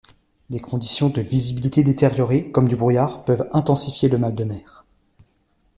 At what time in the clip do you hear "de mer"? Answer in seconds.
4.33-4.83